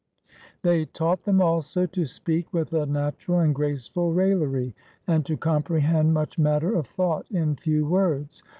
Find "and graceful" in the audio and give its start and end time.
3.41-4.11